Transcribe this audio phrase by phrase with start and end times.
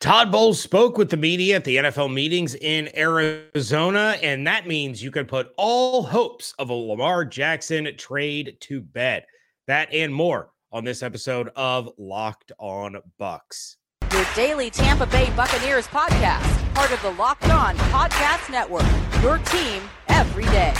[0.00, 5.02] Todd Bowles spoke with the media at the NFL meetings in Arizona, and that means
[5.02, 9.26] you can put all hopes of a Lamar Jackson trade to bed.
[9.66, 13.76] That and more on this episode of Locked On Bucs.
[14.10, 18.86] Your daily Tampa Bay Buccaneers podcast, part of the Locked On Podcast Network.
[19.22, 20.72] Your team every day.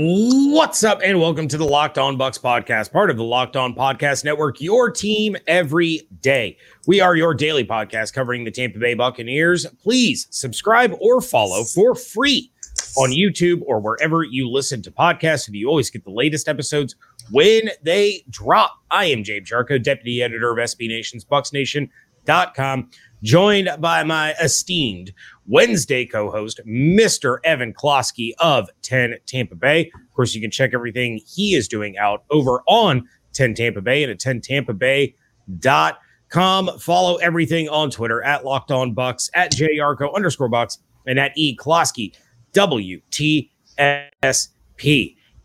[0.00, 3.74] What's up, and welcome to the Locked On Bucs podcast, part of the Locked On
[3.74, 6.56] Podcast Network, your team every day.
[6.86, 9.66] We are your daily podcast covering the Tampa Bay Buccaneers.
[9.82, 12.52] Please subscribe or follow for free
[12.96, 15.48] on YouTube or wherever you listen to podcasts.
[15.48, 16.94] If you always get the latest episodes
[17.32, 18.76] when they drop.
[18.92, 22.90] I am James Yarcho, deputy editor of SB Nation's BucsNation.com,
[23.22, 25.12] joined by my esteemed
[25.46, 27.38] Wednesday co host, Mr.
[27.44, 29.90] Evan Klosky of 10 Tampa Bay.
[29.94, 34.02] Of course, you can check everything he is doing out over on 10 Tampa Bay
[34.02, 36.78] and at 10tampabay.com.
[36.78, 41.56] Follow everything on Twitter at Locked On Bucs, at JYarcho underscore Bucs, and at E
[41.56, 42.14] Klosky,
[42.52, 43.50] WTSP.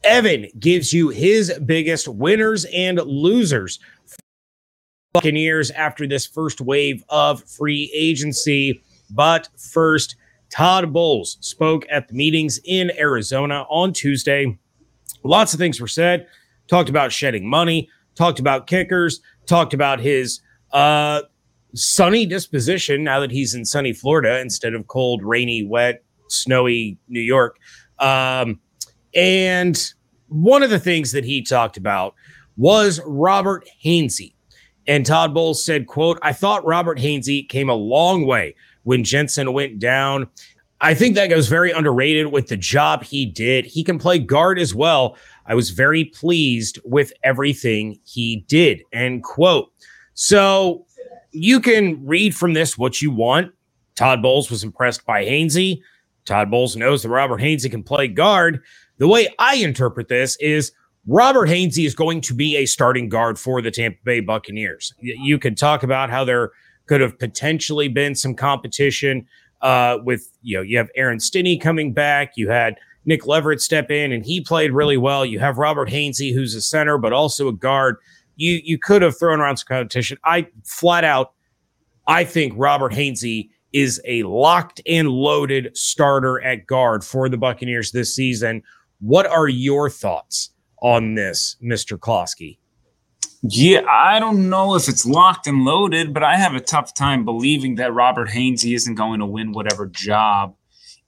[0.04, 3.80] Evan gives you his biggest winners and losers.
[5.14, 8.84] Buccaneers after this first wave of free agency.
[9.12, 10.16] But first,
[10.50, 14.58] Todd Bowles spoke at the meetings in Arizona on Tuesday.
[15.24, 16.28] Lots of things were said.
[16.68, 21.22] Talked about shedding money, talked about kickers, talked about his uh,
[21.76, 27.22] sunny disposition now that he's in sunny Florida instead of cold, rainy, wet, snowy New
[27.22, 27.58] York.
[28.00, 28.60] Um,
[29.14, 29.94] and
[30.28, 32.16] one of the things that he talked about
[32.58, 34.33] was Robert Hainsey.
[34.88, 39.54] And Todd Bowles said, quote, I thought Robert Hainsey came a long way when Jensen
[39.54, 40.28] went down.
[40.82, 43.66] I think that goes very underrated with the job he did.
[43.66, 45.18] He can play guard as well.
[45.46, 48.84] I was very pleased with everything he did.
[48.92, 49.72] End quote.
[50.14, 50.86] So
[51.32, 53.54] you can read from this what you want.
[53.96, 55.82] Todd Bowles was impressed by Hainsey.
[56.26, 58.62] Todd Bowles knows that Robert Hainsey can play guard.
[58.98, 60.74] The way I interpret this is
[61.08, 64.94] Robert Hainsey is going to be a starting guard for the Tampa Bay Buccaneers.
[65.00, 66.52] You could talk about how there
[66.88, 69.28] could have potentially been some competition
[69.62, 72.34] uh, with, you know, you have Aaron Stinnie coming back.
[72.36, 75.26] You had Nick Leverett step in and he played really well.
[75.26, 77.98] You have Robert Hainsey, who's a center, but also a guard.
[78.36, 80.18] You you could have thrown around some competition.
[80.24, 81.34] I flat out,
[82.08, 87.92] I think Robert Hainsey is a locked and loaded starter at guard for the Buccaneers
[87.92, 88.64] this season.
[89.00, 90.53] What are your thoughts
[90.84, 91.98] on this, Mr.
[91.98, 92.58] Klosky?
[93.42, 97.26] Yeah, I don't know if it's locked and loaded, but I have a tough time
[97.26, 100.56] believing that Robert Hainsey isn't going to win whatever job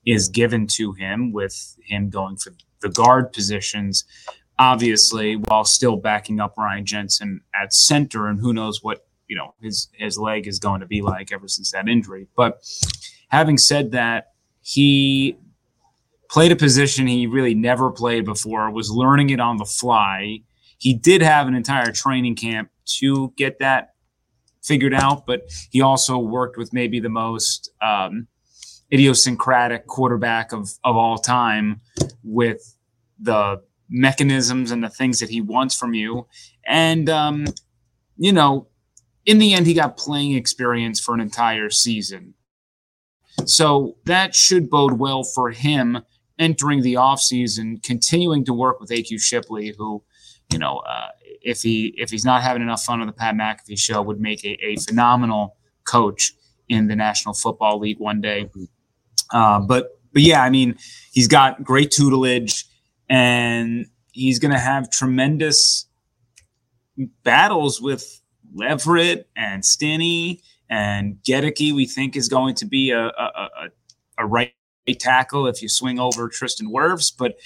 [0.04, 4.04] is given to him with him going for the guard positions,
[4.58, 8.28] obviously, while still backing up Ryan Jensen at center.
[8.28, 11.48] And who knows what, you know, his, his leg is going to be like ever
[11.48, 12.26] since that injury.
[12.36, 12.60] But
[13.28, 15.38] having said that, he
[16.36, 20.42] played a position he really never played before, was learning it on the fly
[20.78, 23.94] he did have an entire training camp to get that
[24.62, 28.26] figured out, but he also worked with maybe the most um,
[28.92, 31.80] idiosyncratic quarterback of, of all time
[32.22, 32.76] with
[33.18, 36.26] the mechanisms and the things that he wants from you.
[36.66, 37.46] And, um,
[38.16, 38.68] you know,
[39.24, 42.34] in the end, he got playing experience for an entire season.
[43.44, 45.98] So that should bode well for him
[46.38, 50.02] entering the offseason, continuing to work with AQ Shipley, who
[50.52, 51.08] you know, uh,
[51.42, 54.44] if he if he's not having enough fun on the Pat McAfee show, would make
[54.44, 56.32] a, a phenomenal coach
[56.68, 58.50] in the National Football League one day.
[59.32, 60.76] Uh, but but yeah, I mean,
[61.12, 62.64] he's got great tutelage,
[63.08, 65.86] and he's going to have tremendous
[67.24, 68.22] battles with
[68.54, 71.74] Leverett and Stinnie and Goedeke.
[71.74, 73.68] We think is going to be a a, a,
[74.18, 74.52] a right
[74.94, 77.36] tackle if you swing over Tristan Wirfs, but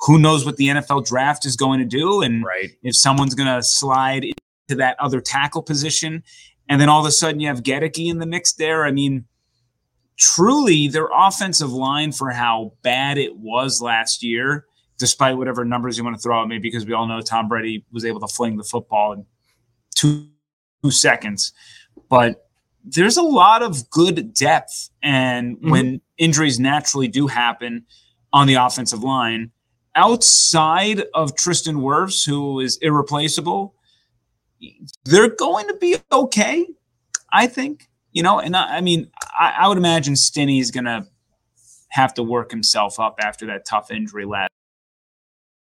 [0.00, 2.70] who knows what the NFL draft is going to do and right.
[2.82, 6.22] if someone's going to slide into that other tackle position.
[6.68, 8.84] And then all of a sudden you have Goedeke in the mix there.
[8.84, 9.24] I mean,
[10.16, 14.66] truly, their offensive line for how bad it was last year,
[14.98, 17.84] despite whatever numbers you want to throw at me, because we all know Tom Brady
[17.92, 19.26] was able to fling the football in
[19.94, 20.28] two,
[20.82, 21.52] two seconds.
[22.08, 22.49] But
[22.84, 24.90] there's a lot of good depth.
[25.02, 25.70] And mm-hmm.
[25.70, 27.86] when injuries naturally do happen
[28.32, 29.50] on the offensive line,
[29.94, 33.74] outside of Tristan Wirfs, who is irreplaceable,
[35.04, 36.66] they're going to be okay,
[37.32, 37.88] I think.
[38.12, 41.06] You know, and I, I mean, I, I, would imagine Stinnie's going to
[41.90, 44.50] have to work himself up after that tough injury last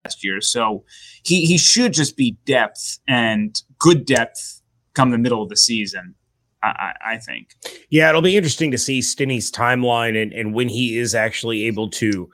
[0.03, 0.41] last year.
[0.41, 0.83] So
[1.23, 4.61] he he should just be depth and good depth
[4.93, 6.15] come the middle of the season.
[6.63, 7.55] I, I think.
[7.89, 11.89] Yeah, it'll be interesting to see Stinnie's timeline and, and when he is actually able
[11.91, 12.29] to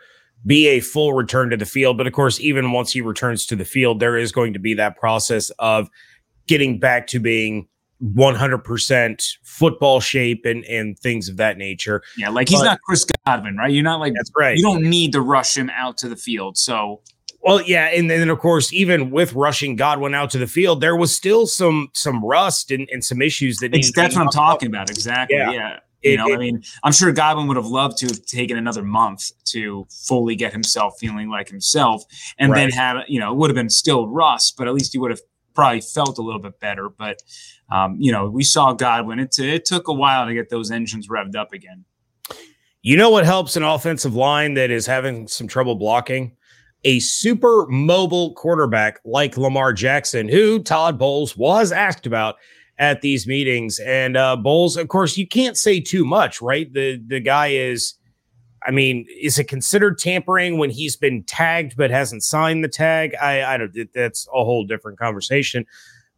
[0.46, 1.98] be a full return to the field.
[1.98, 4.74] But of course, even once he returns to the field, there is going to be
[4.76, 5.90] that process of
[6.48, 7.68] getting back to being
[8.04, 12.04] 100% football shape and and things of that nature.
[12.18, 13.72] Yeah, like he's but, not Chris Godwin, right?
[13.72, 14.56] You're not like that's right.
[14.56, 16.58] You don't need to rush him out to the field.
[16.58, 17.02] So
[17.42, 20.96] well, yeah, and then of course, even with rushing Godwin out to the field, there
[20.96, 23.72] was still some some rust and, and some issues that.
[23.72, 24.90] That's what I'm talking about.
[24.90, 25.38] Exactly.
[25.38, 25.52] Yeah.
[25.52, 25.80] yeah.
[26.04, 28.84] You know, it, I mean, I'm sure Godwin would have loved to have taken another
[28.84, 32.04] month to fully get himself feeling like himself,
[32.38, 32.60] and right.
[32.60, 35.12] then have you know it would have been still rust, but at least he would
[35.12, 35.22] have
[35.56, 36.90] probably felt a little bit better.
[36.90, 37.24] But
[37.72, 39.20] um, you know, we saw Godwin.
[39.20, 41.84] It it took a while to get those engines revved up again.
[42.84, 46.37] You know what helps an offensive line that is having some trouble blocking?
[46.88, 52.38] A super mobile quarterback like Lamar Jackson, who Todd Bowles was asked about
[52.78, 53.78] at these meetings.
[53.80, 56.72] And uh, Bowles, of course, you can't say too much, right?
[56.72, 57.96] The the guy is,
[58.66, 63.16] I mean, is it considered tampering when he's been tagged but hasn't signed the tag?
[63.22, 63.94] I, I don't.
[63.94, 65.66] That's a whole different conversation.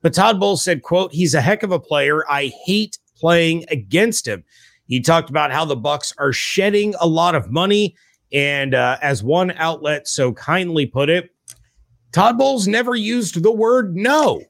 [0.04, 2.30] But Todd Bowles said, "quote He's a heck of a player.
[2.30, 4.44] I hate playing against him."
[4.86, 7.96] He talked about how the Bucs are shedding a lot of money
[8.32, 11.32] and uh, as one outlet so kindly put it,
[12.12, 14.42] Todd Bowles never used the word no.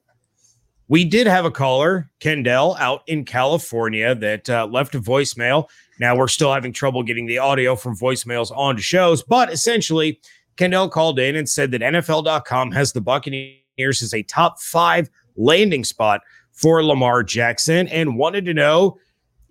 [0.87, 5.69] We did have a caller, Kendall, out in California that uh, left a voicemail.
[5.99, 10.19] Now we're still having trouble getting the audio from voicemails onto shows, but essentially,
[10.57, 15.83] Kendall called in and said that NFL.com has the Buccaneers as a top five landing
[15.83, 16.21] spot
[16.53, 18.97] for Lamar Jackson and wanted to know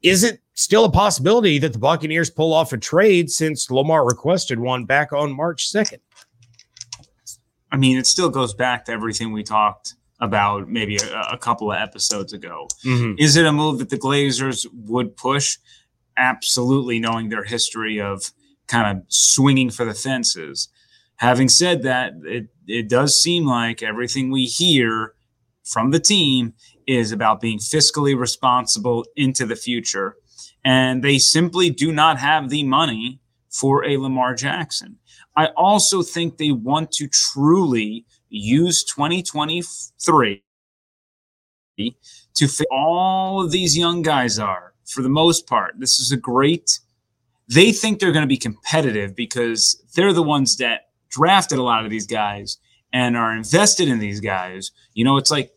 [0.03, 4.59] is it still a possibility that the Buccaneers pull off a trade since Lamar requested
[4.59, 6.01] one back on March 2nd?
[7.71, 11.71] I mean, it still goes back to everything we talked about maybe a, a couple
[11.71, 12.67] of episodes ago.
[12.85, 13.15] Mm-hmm.
[13.19, 15.59] Is it a move that the Glazers would push?
[16.17, 18.33] Absolutely, knowing their history of
[18.67, 20.69] kind of swinging for the fences.
[21.17, 25.15] Having said that, it, it does seem like everything we hear
[25.63, 26.55] from the team
[26.87, 30.17] is about being fiscally responsible into the future.
[30.69, 34.99] And they simply do not have the money for a Lamar Jackson.
[35.35, 40.45] I also think they want to truly use 2023
[42.35, 45.77] to fit all of these young guys are for the most part.
[45.79, 46.81] This is a great,
[47.49, 51.87] they think they're going to be competitive because they're the ones that drafted a lot
[51.87, 52.59] of these guys
[52.93, 54.71] and are invested in these guys.
[54.93, 55.51] You know, it's like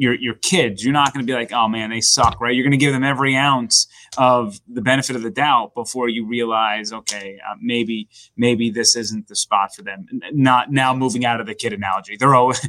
[0.00, 0.82] your your kids.
[0.82, 2.54] You're not going to be like, oh man, they suck, right?
[2.54, 3.86] You're going to give them every ounce
[4.16, 9.28] of the benefit of the doubt before you realize, okay, uh, maybe maybe this isn't
[9.28, 10.06] the spot for them.
[10.32, 12.16] Not now moving out of the kid analogy.
[12.16, 12.66] They're always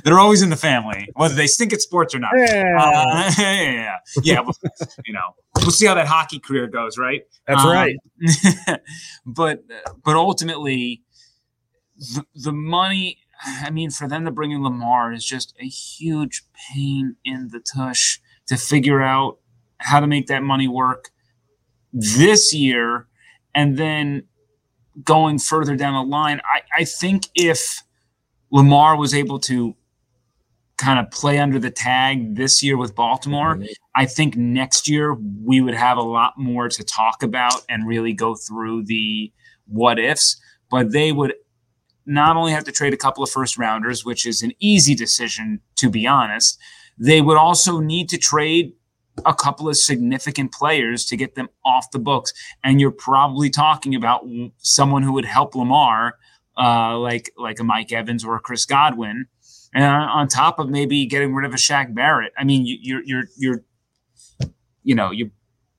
[0.04, 2.30] they're always in the family, whether they stink at sports or not.
[2.36, 4.40] Yeah, uh, yeah, yeah.
[4.40, 4.54] Well,
[5.04, 7.22] you know, we'll see how that hockey career goes, right?
[7.48, 7.96] That's um, right.
[9.26, 9.64] but
[10.04, 11.02] but ultimately,
[11.98, 16.42] the, the money I mean, for them to bring in Lamar is just a huge
[16.72, 19.38] pain in the tush to figure out
[19.78, 21.10] how to make that money work
[21.92, 23.06] this year.
[23.54, 24.24] And then
[25.02, 27.82] going further down the line, I, I think if
[28.50, 29.74] Lamar was able to
[30.76, 33.66] kind of play under the tag this year with Baltimore, mm-hmm.
[33.94, 38.12] I think next year we would have a lot more to talk about and really
[38.12, 39.32] go through the
[39.66, 40.40] what ifs.
[40.70, 41.34] But they would
[42.06, 45.60] not only have to trade a couple of first rounders, which is an easy decision,
[45.76, 46.58] to be honest,
[46.98, 48.72] they would also need to trade
[49.26, 52.32] a couple of significant players to get them off the books.
[52.64, 54.24] And you're probably talking about
[54.58, 56.16] someone who would help Lamar,
[56.56, 59.26] uh, like like a Mike Evans or a Chris Godwin,
[59.74, 62.32] and on top of maybe getting rid of a Shaq Barrett.
[62.38, 63.64] I mean, you're you're you're
[64.82, 65.30] you know you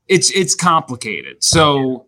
[0.08, 1.44] it's it's complicated.
[1.44, 2.08] So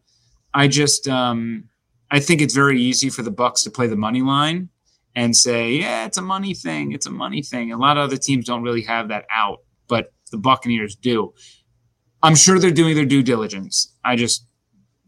[0.53, 1.69] I just um
[2.13, 4.69] I think it's very easy for the Bucs to play the money line
[5.15, 6.91] and say, yeah, it's a money thing.
[6.91, 7.71] It's a money thing.
[7.71, 11.33] A lot of other teams don't really have that out, but the Buccaneers do.
[12.21, 13.95] I'm sure they're doing their due diligence.
[14.05, 14.45] I just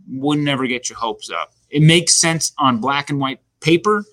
[0.07, 1.51] would never get your hopes up.
[1.69, 4.03] It makes sense on black and white paper,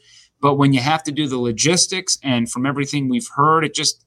[0.43, 4.05] but when you have to do the logistics and from everything we've heard, it just,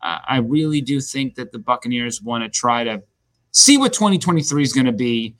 [0.00, 3.02] uh, I really do think that the Buccaneers want to try to
[3.50, 5.36] see what 2023 is going to be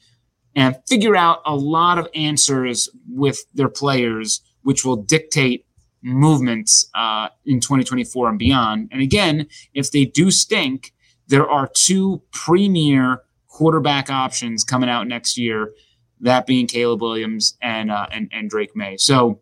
[0.57, 5.67] and figure out a lot of answers with their players, which will dictate
[6.03, 8.89] movements uh, in 2024 and beyond.
[8.93, 10.93] And again, if they do stink,
[11.29, 15.73] there are two premier quarterback options coming out next year
[16.21, 18.97] that being Caleb Williams and uh, and and Drake Maye.
[18.97, 19.41] So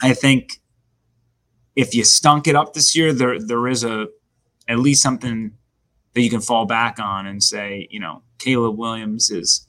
[0.00, 0.60] I think
[1.76, 4.06] if you stunk it up this year, there there is a
[4.68, 5.52] at least something
[6.14, 9.66] that you can fall back on and say, you know, Caleb Williams is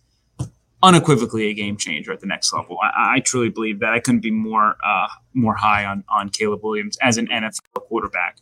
[0.83, 2.77] unequivocally a game changer at the next level.
[2.83, 3.93] I, I truly believe that.
[3.93, 8.37] I couldn't be more uh, more high on on Caleb Williams as an NFL quarterback.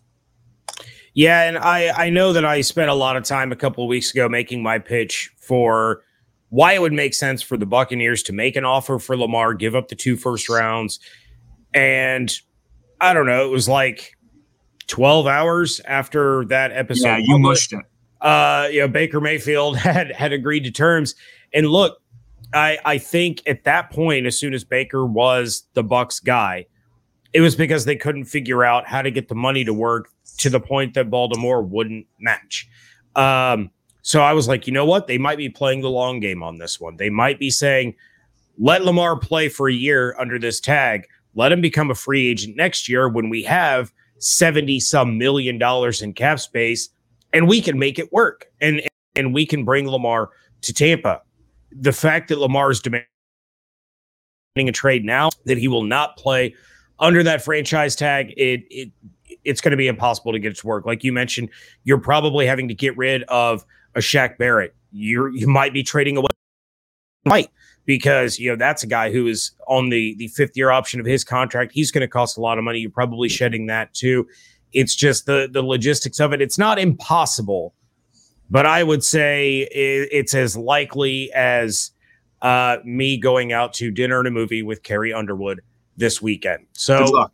[1.13, 3.87] Yeah, and I I know that I spent a lot of time a couple of
[3.87, 6.03] weeks ago making my pitch for
[6.49, 9.73] why it would make sense for the Buccaneers to make an offer for Lamar, give
[9.73, 10.99] up the two first rounds,
[11.73, 12.33] and
[12.99, 14.17] I don't know, it was like
[14.87, 17.07] 12 hours after that episode.
[17.07, 17.79] Yeah, you mushed it.
[18.19, 21.15] Uh, you know, Baker Mayfield had had agreed to terms.
[21.53, 22.00] And look,
[22.53, 26.65] I I think at that point, as soon as Baker was the Bucs guy,
[27.33, 30.49] it was because they couldn't figure out how to get the money to work to
[30.49, 32.67] the point that Baltimore wouldn't match.
[33.15, 35.07] Um, so I was like, you know what?
[35.07, 36.97] They might be playing the long game on this one.
[36.97, 37.95] They might be saying,
[38.57, 41.05] let Lamar play for a year under this tag.
[41.35, 46.01] Let him become a free agent next year when we have 70 some million dollars
[46.01, 46.89] in cap space
[47.33, 48.47] and we can make it work.
[48.59, 48.81] And
[49.15, 50.29] and we can bring Lamar
[50.61, 51.21] to Tampa.
[51.71, 53.05] The fact that Lamar is demanding
[54.57, 56.55] a trade now, that he will not play
[56.99, 58.91] under that franchise tag, it it
[59.43, 60.85] it's going to be impossible to get it to work.
[60.85, 61.49] Like you mentioned,
[61.83, 64.75] you're probably having to get rid of a Shaq Barrett.
[64.91, 66.27] You you might be trading away
[67.25, 67.49] might
[67.85, 71.05] because you know that's a guy who is on the the fifth year option of
[71.05, 71.71] his contract.
[71.73, 72.79] He's going to cost a lot of money.
[72.79, 74.27] You're probably shedding that too.
[74.73, 76.41] It's just the the logistics of it.
[76.41, 77.73] It's not impossible,
[78.51, 81.91] but I would say it, it's as likely as
[82.41, 85.61] uh, me going out to dinner and a movie with Carrie Underwood
[85.97, 86.67] this weekend.
[86.73, 87.29] So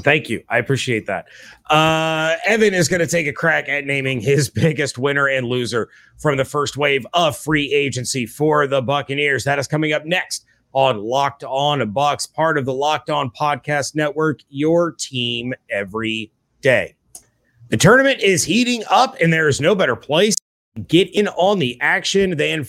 [0.00, 0.42] Thank you.
[0.48, 1.26] I appreciate that.
[1.70, 5.88] Uh, Evan is going to take a crack at naming his biggest winner and loser
[6.18, 9.44] from the first wave of free agency for the Buccaneers.
[9.44, 13.94] That is coming up next on Locked On Bucs, part of the Locked On Podcast
[13.94, 16.96] Network, your team every day.
[17.68, 20.36] The tournament is heating up, and there is no better place
[20.76, 22.68] to get in on the action than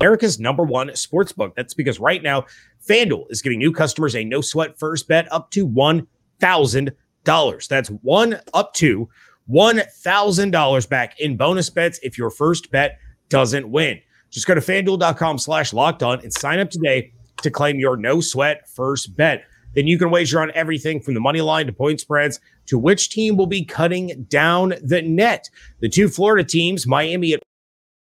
[0.00, 1.54] America's number one sportsbook.
[1.54, 2.46] That's because right now,
[2.86, 7.68] FanDuel is giving new customers a no sweat first bet up to $1,000.
[7.68, 9.08] That's one up to
[9.48, 14.00] $1,000 back in bonus bets if your first bet doesn't win.
[14.30, 18.20] Just go to fanduel.com slash locked on and sign up today to claim your no
[18.20, 19.44] sweat first bet.
[19.74, 23.10] Then you can wager on everything from the money line to point spreads to which
[23.10, 25.48] team will be cutting down the net.
[25.80, 27.42] The two Florida teams, Miami at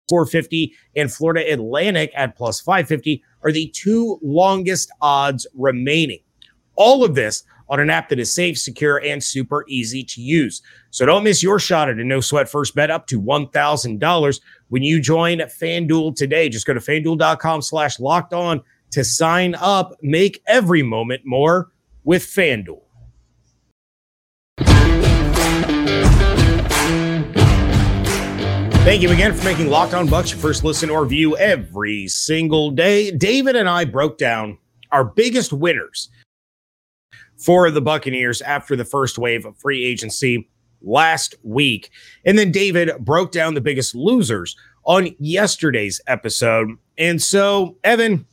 [0.09, 6.21] 450 and Florida Atlantic at plus 550 are the two longest odds remaining.
[6.77, 10.63] All of this on an app that is safe, secure, and super easy to use.
[10.91, 14.83] So don't miss your shot at a no sweat first bet up to $1,000 when
[14.83, 16.49] you join FanDuel today.
[16.49, 19.97] Just go to fanduel.com slash locked on to sign up.
[20.03, 21.71] Make every moment more
[22.05, 22.83] with FanDuel.
[28.87, 32.71] Thank you again for making Locked On Bucs your first listen or view every single
[32.71, 33.11] day.
[33.11, 34.59] David and I broke down
[34.93, 36.09] our biggest winners
[37.37, 40.49] for the Buccaneers after the first wave of free agency
[40.83, 41.91] last week.
[42.25, 46.69] And then David broke down the biggest losers on yesterday's episode.
[46.97, 48.25] And so, Evan,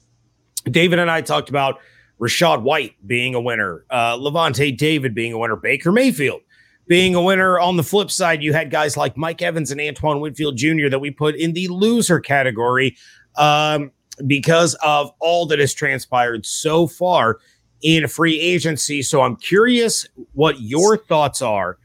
[0.65, 1.79] David and I talked about
[2.19, 6.41] Rachaad White being a winner, uh, Lavonte David being a winner, Baker Mayfield
[6.87, 7.59] being a winner.
[7.59, 10.89] On the flip side, you had guys like Mike Evans and Antoine Winfield Jr.
[10.89, 12.97] that we put in the loser category
[13.35, 13.91] um,
[14.27, 17.39] because of all that has transpired so far
[17.81, 19.01] in free agency.
[19.01, 21.77] So I'm curious what your thoughts are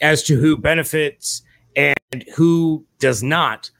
[0.00, 1.42] as to who benefits
[1.74, 3.70] and who does not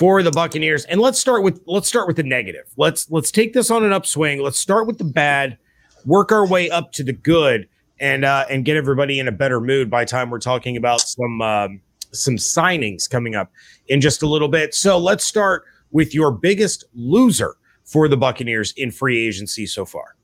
[0.00, 0.86] for the Buccaneers.
[0.86, 2.64] And let's start with let's start with the negative.
[2.78, 4.40] Let's let's take this on an upswing.
[4.40, 5.58] Let's start with the bad,
[6.06, 7.68] work our way up to the good
[8.00, 11.42] and uh, and get everybody in a better mood by time we're talking about some
[11.42, 13.52] um, some signings coming up
[13.88, 14.74] in just a little bit.
[14.74, 20.16] So let's start with your biggest loser for the Buccaneers in free agency so far.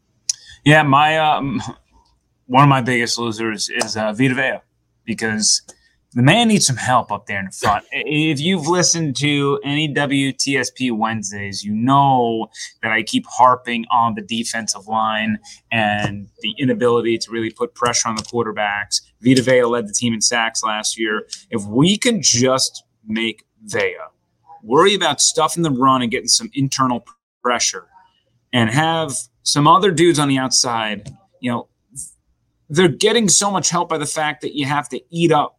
[0.64, 1.62] Yeah, my um,
[2.46, 4.60] one of my biggest losers is uh, Vita Vea
[5.04, 5.60] because
[6.16, 7.84] the man needs some help up there in the front.
[7.92, 12.48] If you've listened to any WTSP Wednesdays, you know
[12.82, 15.38] that I keep harping on the defensive line
[15.70, 19.02] and the inability to really put pressure on the quarterbacks.
[19.20, 21.26] Vita Vea led the team in sacks last year.
[21.50, 23.98] If we can just make Vea
[24.62, 27.04] worry about stuffing the run and getting some internal
[27.42, 27.88] pressure
[28.54, 31.68] and have some other dudes on the outside, you know,
[32.70, 35.55] they're getting so much help by the fact that you have to eat up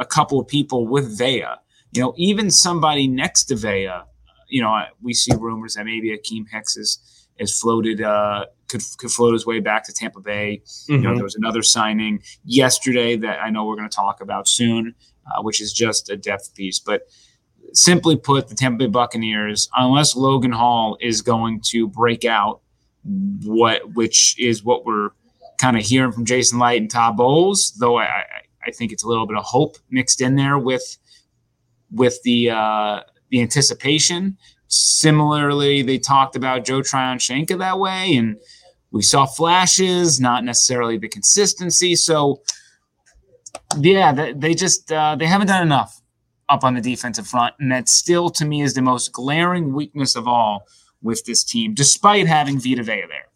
[0.00, 1.44] a couple of people with Vea.
[1.92, 3.90] You know, even somebody next to Vea,
[4.48, 6.98] you know, we see rumors that maybe Akiem Hicks is
[7.38, 10.62] is floated uh, could could float his way back to Tampa Bay.
[10.64, 10.92] Mm-hmm.
[10.92, 11.16] You know, mm-hmm.
[11.16, 14.94] there was another signing yesterday that I know we're going to talk about soon,
[15.26, 16.78] uh, which is just a depth piece.
[16.78, 17.02] But
[17.72, 22.60] simply put, the Tampa Bay Buccaneers, unless Logan Hall is going to break out,
[23.04, 25.10] what which is what we're
[25.58, 28.24] kind of hearing from Jason Licht and Todd Bowles, though I,
[28.66, 30.98] I think it's a little bit of hope mixed in there with
[31.90, 33.00] with the uh,
[33.30, 34.36] the anticipation.
[34.68, 38.36] Similarly, they talked about Joe Tryon-Shoyinka that way, and
[38.92, 41.96] we saw flashes, not necessarily the consistency.
[41.96, 42.42] So,
[43.78, 46.00] yeah, they, they just uh, they haven't done enough
[46.48, 50.14] up on the defensive front, and that still to me is the most glaring weakness
[50.16, 50.66] of all
[51.02, 53.26] with this team, despite having Vita Vea there.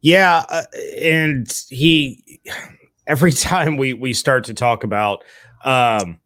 [0.00, 0.64] Yeah, uh,
[1.00, 2.40] and he
[3.06, 5.24] every time we we start to talk about
[5.64, 6.18] um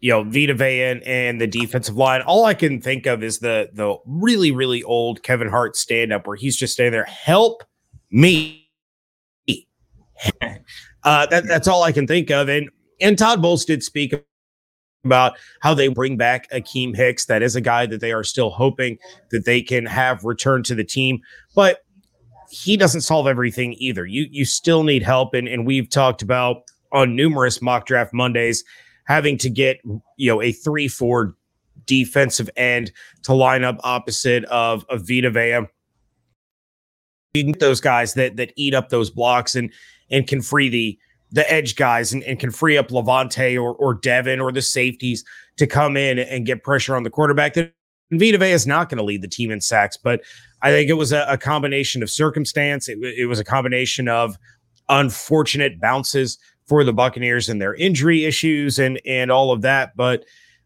[0.00, 3.70] you know Vita Vea and the defensive line, all I can think of is the
[3.72, 7.64] the really really old Kevin Hart stand up where he's just standing there, help
[8.10, 8.68] me.
[11.04, 14.14] Uh, that, that's all I can think of, and and Todd Bowles did speak
[15.04, 17.26] about how they bring back Akiem Hicks.
[17.26, 18.96] That is a guy that they are still hoping
[19.30, 21.20] that they can have return to the team,
[21.54, 21.80] but
[22.54, 24.06] he doesn't solve everything either.
[24.06, 28.62] You you still need help, and and we've talked about on numerous mock draft Mondays
[29.04, 29.80] having to get
[30.16, 31.34] you know a three four
[31.86, 32.92] defensive end
[33.24, 35.66] to line up opposite of of Vita Vea.
[37.58, 39.72] Those guys that that eat up those blocks and
[40.10, 40.98] and can free the
[41.32, 45.24] the edge guys and, and can free up Lavonte or or Devin or the safeties
[45.56, 47.54] to come in and get pressure on the quarterback.
[47.54, 47.72] That
[48.12, 50.20] Vita Vea is not going to lead the team in sacks, but
[50.64, 52.88] I think it was a, a combination of circumstance.
[52.88, 54.38] It, it, was a combination of
[54.88, 59.94] unfortunate bounces for the Buccaneers and their injury issues and and all of that.
[59.94, 60.24] But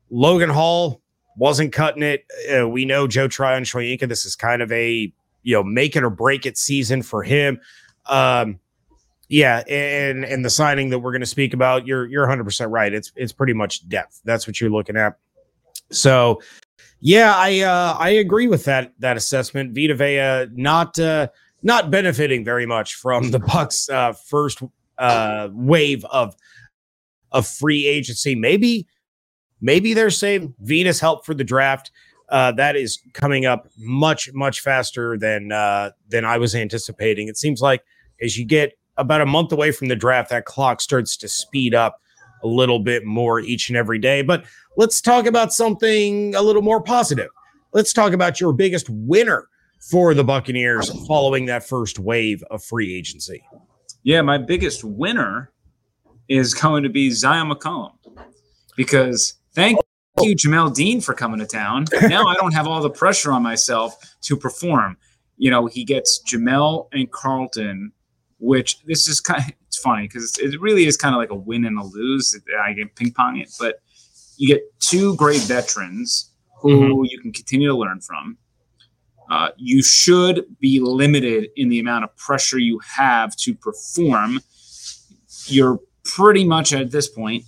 [0.09, 1.02] Logan Hall
[1.37, 2.25] wasn't cutting it.
[2.49, 4.09] Uh, we know Joe Tryon-Shoyinka.
[4.09, 7.61] This is kind of a you know make it or break it season for him.
[8.07, 8.61] Um,
[9.29, 12.70] yeah, and and the signing that we're going to speak about, you're you're 100 percent
[12.70, 12.94] right.
[12.94, 14.20] It's it's pretty much depth.
[14.25, 15.18] That's what you're looking at.
[15.90, 16.40] So
[17.00, 19.74] yeah, I uh, I agree with that that assessment.
[19.74, 21.28] Vita Vea not uh,
[21.62, 24.62] not benefiting very much from the Bucs' uh, first
[24.98, 26.34] uh, wave of
[27.30, 28.34] of free agency.
[28.34, 28.87] Maybe
[29.61, 31.90] maybe they're saying Venus help for the draft.
[32.30, 37.28] Uh, that is coming up much much faster than uh, than I was anticipating.
[37.28, 37.82] It seems like
[38.20, 41.74] as you get about a month away from the draft, that clock starts to speed
[41.74, 42.02] up
[42.42, 44.22] a little bit more each and every day.
[44.22, 44.44] But
[44.77, 47.31] let's talk about something a little more positive.
[47.72, 49.48] Let's talk about your biggest winner
[49.90, 53.42] for the Buccaneers following that first wave of free agency.
[54.03, 55.53] Yeah, my biggest winner
[56.29, 57.92] is going to be Zyon McCollum
[58.77, 59.79] because thank
[60.20, 61.87] you, Jamel Dean, for coming to town.
[62.03, 64.96] Now I don't have all the pressure on myself to perform.
[65.37, 67.92] You know, he gets Jamel and Carlton,
[68.38, 71.37] which this is kind of, it's funny because it really is kind of like a
[71.37, 72.38] win and a lose.
[72.62, 73.81] I get ping pong it, but
[74.37, 77.05] you get two great veterans who mm-hmm.
[77.05, 78.38] you can continue to learn from.
[79.31, 84.41] Uh, you should be limited in the amount of pressure you have to perform.
[85.47, 87.45] You're pretty much at this point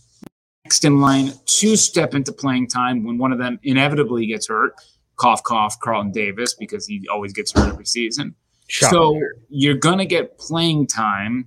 [0.64, 4.74] next in line to step into playing time when one of them inevitably gets hurt.
[5.16, 8.34] Cough, cough, Carlton Davis, because he always gets hurt every season.
[8.68, 11.46] Shot so you're going to get playing time.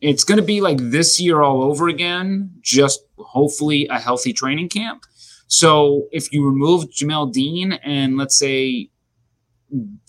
[0.00, 4.68] It's going to be like this year all over again, just hopefully a healthy training
[4.68, 5.04] camp.
[5.48, 8.90] So if you remove Jamel Dean and let's say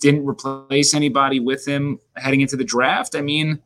[0.00, 3.60] didn't replace anybody with him heading into the draft, I mean,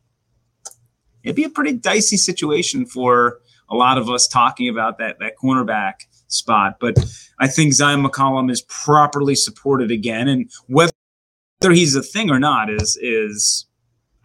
[1.23, 5.35] it'd be a pretty dicey situation for a lot of us talking about that that
[5.43, 6.77] cornerback spot.
[6.81, 6.97] But
[7.39, 10.93] I think Zyon McCollum is properly supported again, and whether
[11.65, 13.67] whether he's a thing or not is is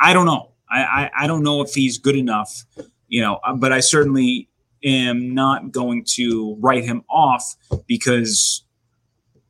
[0.02, 0.49] I don't know.
[0.72, 2.66] I, I, I don't know if he's good enough,
[3.08, 3.40] you know.
[3.44, 4.50] Uh, but I certainly
[4.84, 7.56] am not going to write him off
[7.88, 8.64] because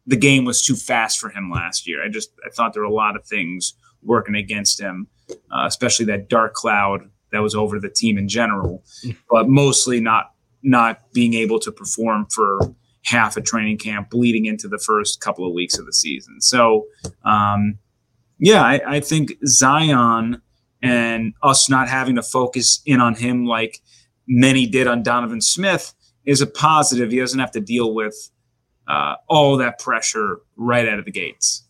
[0.08, 2.04] the game was too fast for him last year.
[2.04, 6.06] I just I thought there were a lot of things working against him, uh, especially
[6.06, 8.84] that dark cloud that was over the team in general,
[9.30, 10.32] but mostly not
[10.64, 12.60] not being able to perform for
[13.06, 16.42] half a training camp bleeding into the first couple of weeks of the season.
[16.42, 16.86] So,
[17.24, 17.80] um,
[18.40, 20.42] yeah, I, I, think Zyon
[20.82, 23.82] and us not having to focus in on him like
[24.28, 25.94] many did on Donovan Smith
[26.26, 27.12] is a positive.
[27.12, 28.16] He doesn't have to deal with
[28.88, 31.64] uh, all that pressure right out of the gates.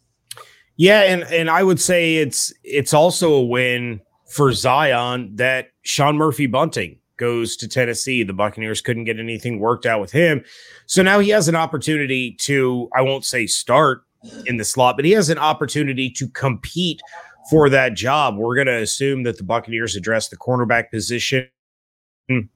[0.77, 6.15] Yeah, and and I would say it's it's also a win for Zyon that Sean
[6.15, 8.23] Murphy Bunting goes to Tennessee.
[8.23, 10.43] The Buccaneers couldn't get anything worked out with him.
[10.85, 14.03] So now he has an opportunity to, I won't say start
[14.45, 17.01] in the slot, but he has an opportunity to compete
[17.49, 18.37] for that job.
[18.37, 21.47] We're going to assume that the Buccaneers address the cornerback position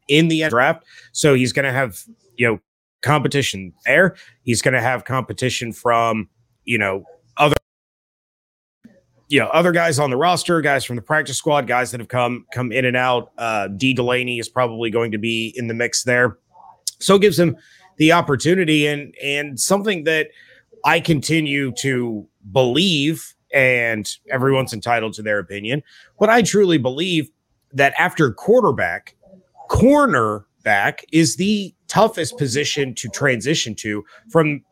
[0.08, 0.86] in the draft.
[1.12, 2.00] So he's going to have,
[2.38, 2.60] you know,
[3.02, 4.16] competition there.
[4.44, 6.30] He's going to have competition from,
[6.64, 7.04] you know,
[7.38, 7.56] other
[9.30, 12.10] you know, other guys on the roster, guys from the practice squad, guys that have
[12.10, 13.32] come come in and out.
[13.38, 16.38] Uh, D Delaney is probably going to be in the mix there,
[17.00, 17.56] so it gives him
[17.98, 20.28] the opportunity and and something that
[20.86, 25.84] I continue to believe, and everyone's entitled to their opinion,
[26.20, 27.30] but I truly believe
[27.72, 29.16] that after quarterback,
[29.70, 34.64] cornerback is the toughest position to transition to from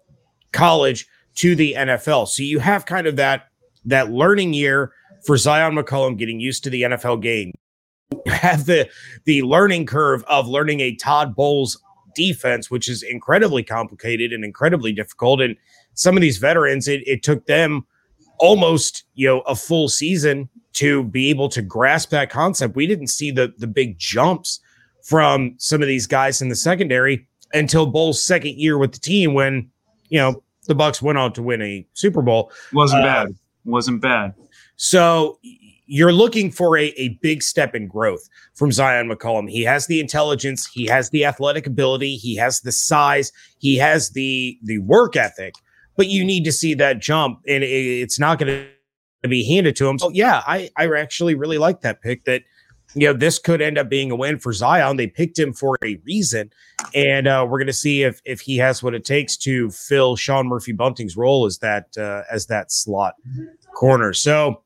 [0.52, 2.28] college to the NFL.
[2.28, 3.48] So you have kind of that
[3.86, 4.91] that learning year
[5.26, 7.54] for Zyon McCollum getting used to the NFL game.
[8.28, 8.89] Have the
[9.26, 11.82] the learning curve of learning a Todd Bowles
[12.15, 15.41] defense, which is incredibly complicated and incredibly difficult.
[15.41, 15.56] And
[15.94, 17.86] some of these veterans, it, it took them
[18.41, 22.75] almost you know a full season to be able to grasp that concept.
[22.75, 24.60] We didn't see the the big jumps
[25.04, 29.34] from some of these guys in the secondary until Bowles' second year with the team
[29.34, 29.69] when
[30.10, 32.51] you know the Bucs went on to win a Super Bowl.
[32.73, 34.34] Wasn't uh, bad wasn't bad.
[34.75, 35.39] So
[35.86, 39.49] you're looking for a, a big step in growth from Zyon McCollum.
[39.49, 44.12] He has the intelligence, he has the athletic ability, he has the size, he has
[44.12, 45.56] the the work ethic,
[45.95, 48.65] but you need to see that jump, and it, it's not going
[49.23, 49.99] to be handed to him.
[49.99, 52.25] So yeah, I I actually really like that pick.
[52.25, 52.43] That
[52.93, 54.97] you know, this could end up being a win for Zyon.
[54.97, 56.51] They picked him for a reason,
[56.93, 60.15] and uh, we're going to see if if he has what it takes to fill
[60.15, 63.15] Sean Murphy Bunting's role as that uh, as that slot
[63.75, 64.13] corner.
[64.13, 64.63] So,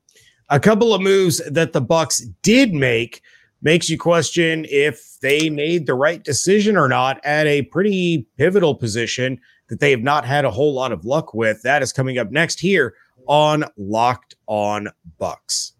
[0.48, 3.22] a couple of moves that the Bucs did make
[3.62, 8.74] makes you question if they made the right decision or not at a pretty pivotal
[8.74, 11.62] position that they have not had a whole lot of luck with.
[11.62, 12.94] That is coming up next here
[13.26, 14.88] on Locked On
[15.20, 15.72] Bucs.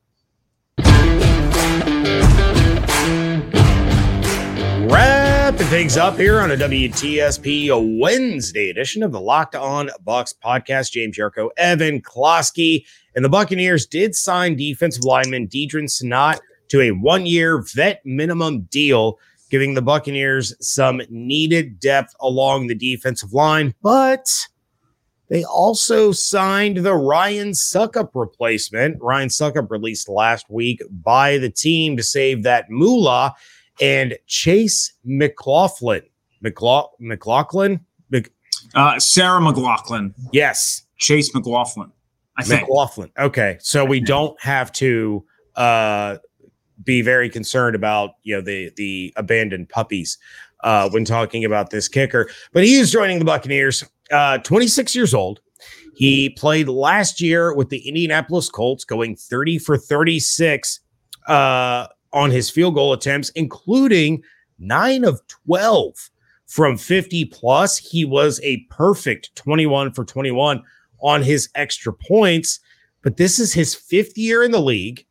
[4.89, 10.93] Wrapping things up here on a WTSP Wednesday edition of the Locked On Bucs podcast.
[10.93, 16.93] James Yarcho, Evan Klosky, and the Buccaneers did sign defensive lineman Deadrin Senat to a
[16.93, 19.19] one-year vet minimum deal,
[19.51, 23.75] giving the Buccaneers some needed depth along the defensive line.
[23.83, 24.27] But
[25.29, 29.03] they also signed the Ryan Succop replacement.
[29.03, 33.35] Ryan Succop released last week by the team to save that moolah
[33.81, 36.03] and Chase McLaughlin.
[36.41, 37.09] McLaughlin?
[37.09, 37.81] McLaughlin?
[38.11, 38.33] Mc-
[38.75, 40.15] uh, Sarah McLachlan.
[40.33, 40.87] Yes.
[40.97, 41.91] Chase McLaughlin.
[42.37, 42.63] I think.
[42.63, 43.11] McLaughlin.
[43.19, 43.57] Okay.
[43.61, 45.25] So we don't have to
[45.57, 46.19] uh,
[46.85, 50.19] be very concerned about, you know, the the abandoned puppies
[50.65, 52.29] uh, when talking about this kicker.
[52.53, 55.41] But he is joining the Buccaneers, uh, 26 years old.
[55.97, 60.81] He played last year with the Indianapolis Colts, going 30 for 36
[61.27, 64.23] uh, on his field goal attempts, including
[64.59, 66.11] nine of 12
[66.47, 67.79] from 50 plus.
[67.79, 70.63] He was a perfect 21 for 21
[71.01, 72.61] on his extra points.
[73.03, 75.06] But this is his fifth year in the league,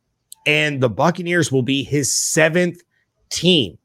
[0.46, 2.82] and the Buccaneers will be his seventh
[3.28, 3.76] team.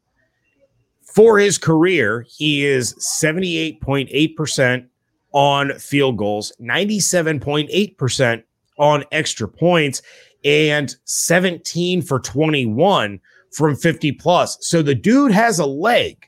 [1.01, 4.85] For his career, he is 78.8%
[5.33, 8.43] on field goals, 97.8%
[8.77, 10.01] on extra points
[10.45, 13.19] and 17 for 21
[13.51, 14.57] from 50 plus.
[14.61, 16.25] So the dude has a leg.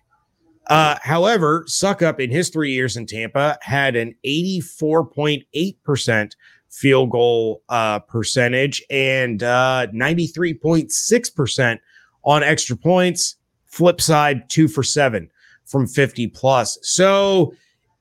[0.68, 6.32] Uh, however, Succop in his three years in Tampa had an 84.8%
[6.74, 11.80] field goal uh, percentage and uh, 93.6%
[12.24, 13.36] on extra points.
[13.66, 15.30] Flip side, two for seven
[15.66, 16.78] from 50 plus.
[16.82, 17.54] So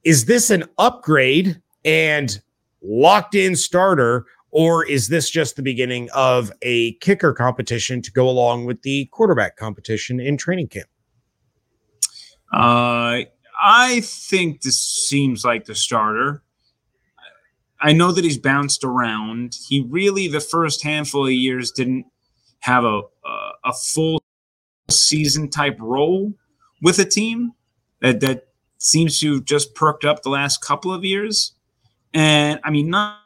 [0.04, 2.40] is this an upgrade and
[2.82, 8.28] locked in starter, or is this just the beginning of a kicker competition to go
[8.28, 10.88] along with the quarterback competition in training camp?
[12.52, 13.22] Uh,
[13.62, 16.42] I think this seems like the starter.
[17.82, 19.56] I know that he's bounced around.
[19.68, 22.06] He really, the first handful of years, didn't
[22.60, 24.22] have a a, a full
[24.90, 26.32] season type role
[26.80, 27.52] with a team
[28.00, 31.54] that that seems to have just perked up the last couple of years.
[32.14, 33.18] And I mean, not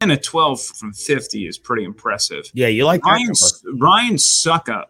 [0.00, 2.50] and a 12 from 50 is pretty impressive.
[2.54, 3.32] Yeah, you like Ryan,
[3.78, 4.86] Ryan Succop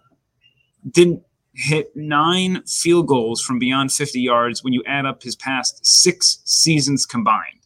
[0.88, 5.84] didn't hit nine field goals from beyond 50 yards when you add up his past
[5.84, 7.59] six seasons combined.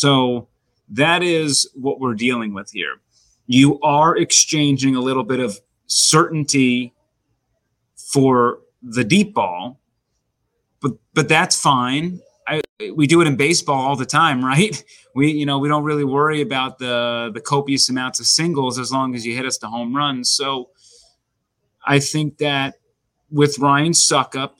[0.00, 0.48] So
[0.88, 3.00] that is what we're dealing with here.
[3.46, 6.94] You are exchanging a little bit of certainty
[7.96, 9.78] for the deep ball,
[10.80, 12.20] but but that's fine.
[12.48, 12.62] I,
[12.94, 14.82] we do it in baseball all the time, right?
[15.14, 18.90] We you know we don't really worry about the the copious amounts of singles as
[18.90, 20.30] long as you hit us the home runs.
[20.30, 20.70] So
[21.84, 22.76] I think that
[23.30, 24.52] with Ryan Succop,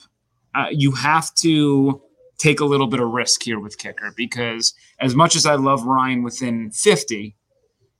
[0.53, 2.01] uh, you have to
[2.41, 5.85] take a little bit of risk here with kicker because as much as I love
[5.85, 7.35] Ryan within 50,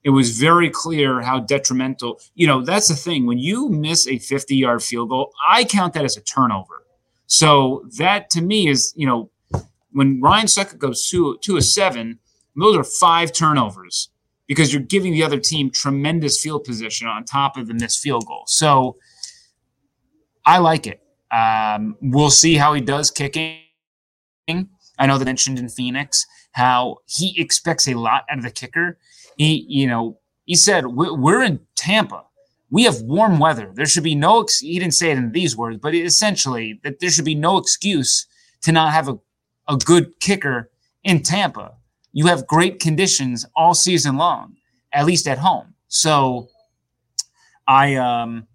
[0.04, 2.19] it was very clear how detrimental.
[2.34, 3.27] You know, that's the thing.
[3.27, 6.86] When you miss a 50 yard field goal, I count that as a turnover.
[7.27, 9.30] So that to me is, you know,
[9.91, 12.19] when Ryan Succop goes to, to a seven,
[12.56, 14.10] those are five turnovers
[14.47, 18.25] because you're giving the other team tremendous field position on top of the missed field
[18.25, 18.43] goal.
[18.47, 18.97] So
[20.45, 21.01] I like it.
[21.32, 23.60] Um, we'll see how he does kicking.
[24.47, 28.97] I know they mentioned in Phoenix how he expects a lot out of the kicker.
[29.38, 32.23] He, you know, he said we're in Tampa.
[32.69, 33.71] We have warm weather.
[33.73, 34.45] There should be no.
[34.60, 38.27] He didn't say it in these words, but essentially that there should be no excuse
[38.62, 39.19] to not have a,
[39.67, 40.69] a good kicker
[41.04, 41.73] in Tampa.
[42.13, 44.56] You have great conditions all season long,
[44.93, 45.73] at least at home.
[45.88, 46.47] So,
[47.67, 48.47] I um,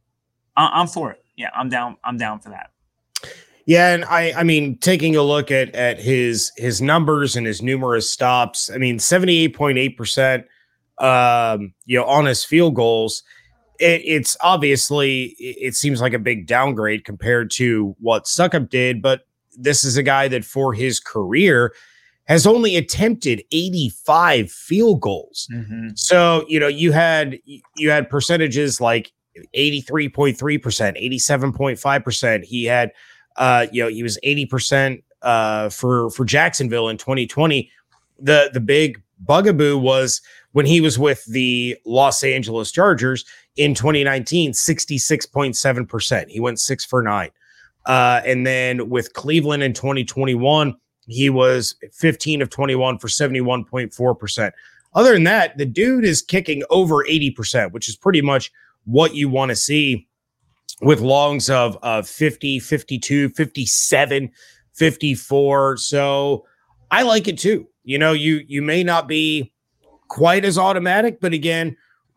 [0.57, 1.22] I, I'm for it.
[1.37, 1.96] Yeah, I'm down.
[2.05, 2.70] I'm down for that.
[3.67, 7.63] Yeah, and I I mean taking a look at at his his numbers and his
[7.63, 10.45] numerous stops, I mean 78.8%
[10.99, 13.23] um you know on his field goals.
[13.79, 19.23] It, it's obviously it seems like a big downgrade compared to what Succop did, but
[19.59, 21.75] this is a guy that for his career
[22.27, 25.49] has only attempted 85 field goals.
[25.53, 25.89] Mm-hmm.
[25.95, 29.13] So, you know, you had you had percentages like
[29.55, 32.45] 83.3%, 87.5%.
[32.45, 32.91] He had
[33.37, 37.70] uh, you know, he was 80% uh, for for Jacksonville in 2020.
[38.18, 40.20] The the big bugaboo was
[40.53, 43.25] when he was with the Los Angeles Chargers
[43.57, 46.29] in 2019, 66.7%.
[46.29, 47.31] He went six for nine.
[47.85, 54.53] Uh, and then with Cleveland in 2021, he was 15 of 21 for 71.4%.
[54.94, 58.51] Other than that, the dude is kicking over 80%, which is pretty much
[58.85, 60.09] what you want to see
[60.83, 64.31] with longs of, of 50, 52, 57,
[64.75, 65.77] 54.
[65.79, 66.45] So
[66.91, 67.69] I like it too.
[67.85, 69.53] You know, you you may not be
[70.09, 71.77] quite as automatic, but again,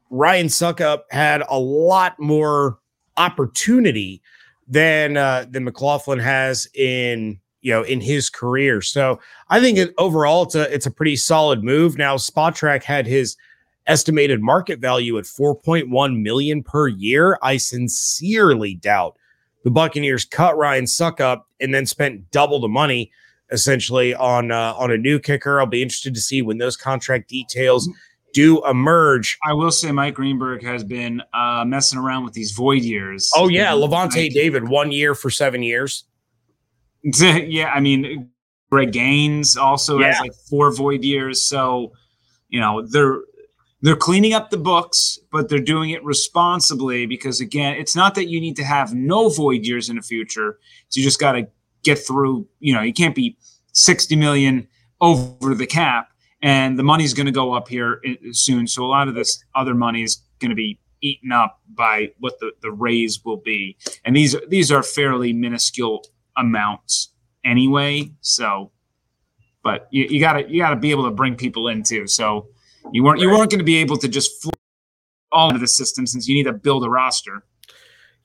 [0.09, 2.79] Ryan Succop had a lot more
[3.17, 4.21] opportunity
[4.67, 8.81] than uh, than McLaughlin has in you know in his career.
[8.81, 9.19] So
[9.49, 11.97] I think it, overall it's a it's a pretty solid move.
[11.97, 13.35] Now Spotrac had his
[13.89, 17.37] estimated market value at 4.1 million per year.
[17.41, 19.17] I sincerely doubt
[19.63, 23.11] the Buccaneers cut Ryan Succop and then spent double the money
[23.51, 25.59] essentially on uh, on a new kicker.
[25.59, 27.89] I'll be interested to see when those contract details
[28.33, 29.37] do emerge.
[29.43, 33.31] I will say Mike Greenberg has been uh, messing around with these void years.
[33.35, 36.05] Oh yeah, Lavonte David, one year for seven years.
[37.03, 38.29] yeah, I mean
[38.71, 40.07] Greg Gaines also yeah.
[40.07, 41.41] has like four void years.
[41.41, 41.91] So
[42.49, 43.21] you know they're
[43.81, 48.27] they're cleaning up the books, but they're doing it responsibly because again, it's not that
[48.27, 50.59] you need to have no void years in the future.
[50.89, 51.47] So you just got to
[51.83, 53.37] get through, you know, you can't be
[53.73, 54.67] 60 million
[54.99, 56.09] over the cap
[56.41, 58.67] and the money's going to go up here eh, soon.
[58.67, 62.39] So a lot of this other money is going to be eaten up by what
[62.39, 63.77] the, the raise will be.
[64.03, 66.03] And these, these are fairly minuscule
[66.35, 67.13] amounts
[67.45, 68.11] anyway.
[68.19, 68.71] So,
[69.63, 72.07] but you, you gotta, you gotta be able to bring people in too.
[72.07, 72.49] So,
[72.93, 74.49] you weren't you weren't going to be able to just
[75.31, 77.43] all of the system since you need to build a roster.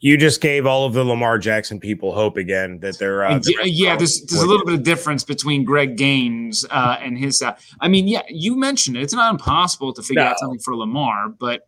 [0.00, 3.24] You just gave all of the Lamar Jackson people hope again that they're.
[3.24, 7.16] Uh, yeah, yeah, there's there's a little bit of difference between Greg Gaines uh, and
[7.16, 7.40] his.
[7.40, 9.02] Uh, I mean, yeah, you mentioned it.
[9.02, 10.30] It's not impossible to figure no.
[10.30, 11.66] out something for Lamar, but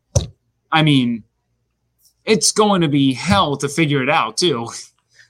[0.70, 1.22] I mean,
[2.26, 4.68] it's going to be hell to figure it out too.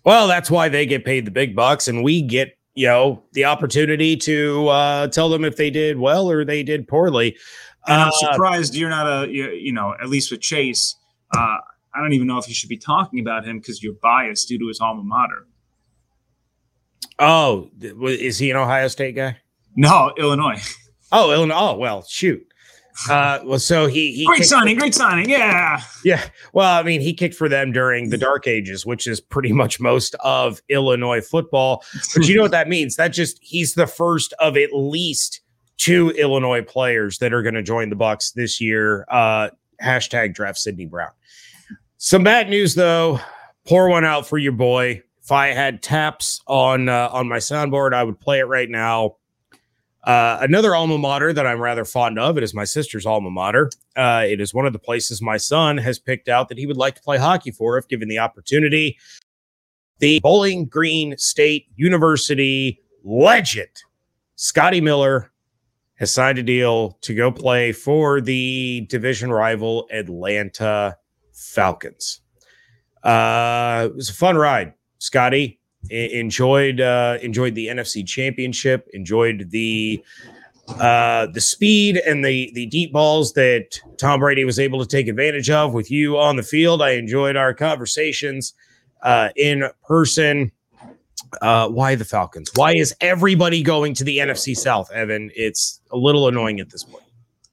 [0.04, 3.44] Well, that's why they get paid the big bucks, and we get you know the
[3.44, 7.36] opportunity to uh, tell them if they did well or they did poorly.
[7.88, 10.94] And I'm uh, surprised you're not a you, you know at least with Chase.
[11.36, 11.56] Uh,
[11.94, 14.58] I don't even know if you should be talking about him because you're biased due
[14.58, 15.46] to his alma mater.
[17.18, 19.38] Oh, is he an Ohio State guy?
[19.74, 20.62] No, Illinois.
[21.12, 21.54] Oh, Illinois.
[21.56, 22.44] Oh, well, shoot.
[23.10, 26.24] Uh, well, so he, he great signing, for, great signing, yeah, yeah.
[26.52, 29.78] Well, I mean, he kicked for them during the Dark Ages, which is pretty much
[29.78, 31.84] most of Illinois football.
[32.14, 32.96] But you know what that means?
[32.96, 35.40] That just he's the first of at least
[35.76, 39.04] two Illinois players that are going to join the Bucs this year.
[39.10, 39.50] Uh,
[39.82, 41.10] hashtag draft Sydney Brown.
[41.98, 43.20] Some bad news though.
[43.66, 45.02] Pour one out for your boy.
[45.22, 49.16] If I had taps on uh, on my soundboard, I would play it right now.
[50.06, 53.70] Uh, another alma mater that I'm rather fond of, it is my sister's alma mater.
[53.96, 56.76] Uh, it is one of the places my son has picked out that he would
[56.76, 58.96] like to play hockey for if given the opportunity.
[59.98, 63.70] the Bowling Green State University legend,
[64.36, 65.32] Scotty Miller,
[65.94, 70.96] has signed a deal to go play for the division rival Atlanta
[71.32, 72.20] Falcons.
[73.02, 75.60] Uh, it was a fun ride, Scotty.
[75.90, 78.88] Enjoyed uh, enjoyed the NFC Championship.
[78.92, 80.02] Enjoyed the
[80.68, 85.08] uh, the speed and the the deep balls that Tom Brady was able to take
[85.08, 86.82] advantage of with you on the field.
[86.82, 88.54] I enjoyed our conversations
[89.02, 90.52] uh, in person.
[91.40, 92.50] Uh, why the Falcons?
[92.54, 95.30] Why is everybody going to the NFC South, Evan?
[95.34, 97.04] It's a little annoying at this point.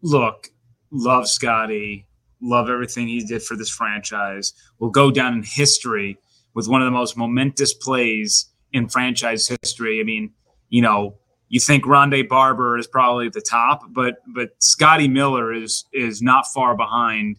[0.01, 0.49] Look,
[0.91, 2.05] love Scotty,
[2.41, 4.53] love everything he did for this franchise.
[4.79, 6.17] Will go down in history
[6.53, 9.99] with one of the most momentous plays in franchise history.
[9.99, 10.31] I mean,
[10.69, 11.17] you know,
[11.49, 16.21] you think Rondé Barber is probably at the top, but but Scotty Miller is is
[16.21, 17.37] not far behind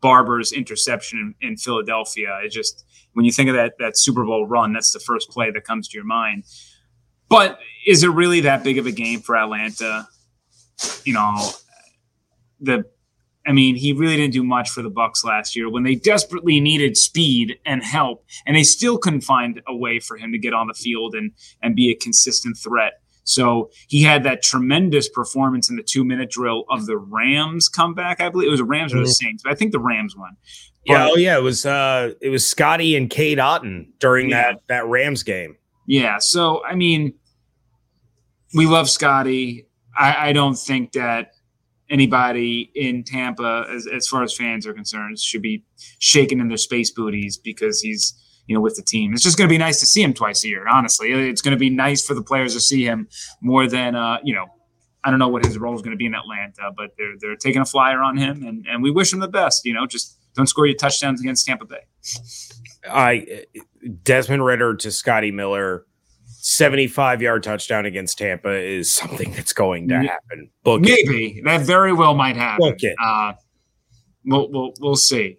[0.00, 2.38] Barber's interception in, in Philadelphia.
[2.44, 5.50] It just when you think of that that Super Bowl run, that's the first play
[5.50, 6.44] that comes to your mind.
[7.28, 10.06] But is it really that big of a game for Atlanta?
[11.04, 11.50] You know,
[12.60, 12.84] the
[13.48, 16.60] I mean, he really didn't do much for the Bucs last year when they desperately
[16.60, 20.52] needed speed and help, and they still couldn't find a way for him to get
[20.52, 21.32] on the field and
[21.62, 23.00] and be a consistent threat.
[23.24, 28.20] So he had that tremendous performance in the two minute drill of the Rams comeback.
[28.20, 29.10] I believe it was the Rams or the mm-hmm.
[29.10, 30.36] Saints, but I think the Rams won.
[30.84, 34.52] Yeah, oh yeah, it was uh it was Scotty and Cade Otton during yeah.
[34.52, 35.56] that that Rams game.
[35.86, 37.14] Yeah, so I mean,
[38.54, 39.66] we love Scotty.
[39.98, 41.32] I, I don't think that
[41.90, 45.64] anybody in Tampa, as, as far as fans are concerned, should be
[45.98, 48.14] shaking in their space booties because he's
[48.48, 49.12] you know, with the team.
[49.12, 50.66] It's just going to be nice to see him twice a year.
[50.66, 53.06] Honestly, it's going to be nice for the players to see him
[53.40, 54.46] more than uh, you know.
[55.04, 57.36] I don't know what his role is going to be in Atlanta, but they're they're
[57.36, 59.64] taking a flyer on him, and and we wish him the best.
[59.64, 61.86] You know, just don't score your touchdowns against Tampa Bay.
[62.90, 63.44] I
[64.02, 65.84] Desmond Ridder to Scotty Miller.
[66.48, 70.48] 75 yard touchdown against Tampa is something that's going to happen.
[70.62, 71.44] Book Maybe it.
[71.44, 72.70] that very well might happen.
[72.70, 72.96] Book it.
[72.98, 73.34] Uh,
[74.24, 75.36] we'll, we'll, we'll see.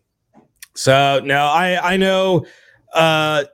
[0.75, 2.45] So now I, I know
[2.93, 3.45] uh,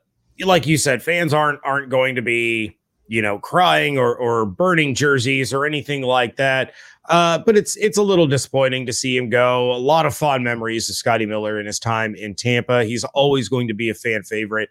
[0.44, 4.94] like you said, fans aren't aren't going to be you know crying or or burning
[4.94, 6.74] jerseys or anything like that.
[7.08, 9.72] Uh, but it's it's a little disappointing to see him go.
[9.72, 12.84] A lot of fond memories of Scotty Miller in his time in Tampa.
[12.84, 14.70] He's always going to be a fan favorite,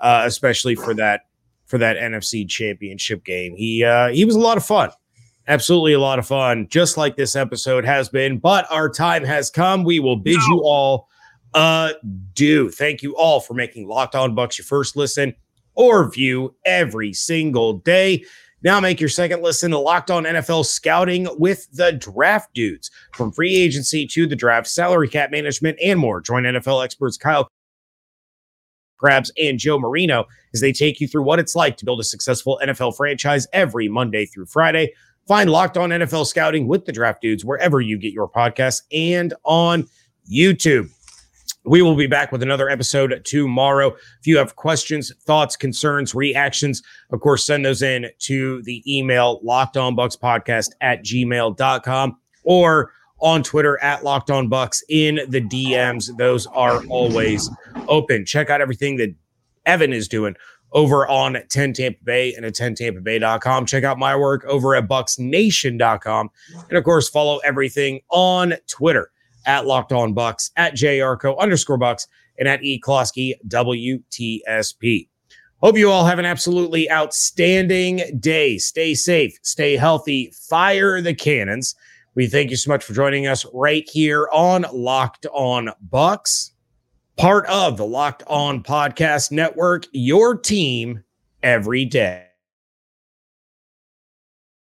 [0.00, 1.26] uh, especially for that
[1.72, 3.56] for that NFC Championship game.
[3.56, 4.90] He uh, he was a lot of fun,
[5.48, 8.38] absolutely a lot of fun, just like this episode has been.
[8.38, 9.82] But our time has come.
[9.82, 11.08] We will bid you all
[12.34, 12.68] do.
[12.68, 15.34] Thank you all for making Locked On Bucs your first listen
[15.74, 18.22] or view every single day.
[18.62, 22.90] Now make your second listen to Locked On NFL Scouting with the Draft Dudes.
[23.14, 26.20] From free agency to the draft, salary cap management, and more.
[26.20, 27.48] Join NFL experts Kyle
[29.02, 32.04] Crabbs and Joe Marino as they take you through what it's like to build a
[32.04, 34.92] successful NFL franchise every Monday through Friday.
[35.26, 39.34] Find Locked On NFL Scouting with the Draft Dudes wherever you get your podcasts and
[39.44, 39.86] on
[40.30, 40.90] YouTube.
[41.64, 43.94] We will be back with another episode tomorrow.
[44.20, 49.40] If you have questions, thoughts, concerns, reactions, of course, send those in to the email
[49.42, 56.14] lockedonbucs at gmail.com or on Twitter at Locked On Bucs in the DMs.
[56.18, 57.48] Those are always
[57.88, 58.26] open.
[58.26, 59.14] Check out everything that
[59.64, 60.34] Evan is doing
[60.72, 63.66] over on 10 Tampa Bay and at 10tampabay.com.
[63.66, 66.30] Check out my work over at bucsnation.com.
[66.68, 69.10] And of course, follow everything on Twitter
[69.46, 72.06] at Locked On Bucs, at JYarcho underscore Bucs,
[72.38, 75.08] and at E Klosky WTSP.
[75.62, 78.58] Hope you all have an absolutely outstanding day.
[78.58, 81.76] Stay safe, stay healthy, fire the cannons.
[82.14, 86.50] We thank you so much for joining us right here on Locked On Bucs,
[87.16, 91.04] part of the Locked On Podcast Network, your team
[91.42, 92.31] every day.